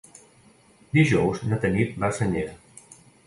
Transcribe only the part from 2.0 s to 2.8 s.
va a Senyera.